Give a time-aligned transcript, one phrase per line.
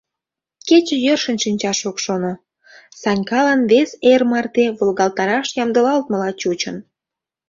[0.67, 2.33] Кече йӧршын шинчаш ок шоно,
[3.01, 6.77] Санькалан вес эр марте волгалтараш ямдылалтмыла чучын.